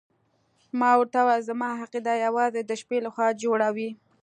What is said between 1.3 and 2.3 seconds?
زما عقیده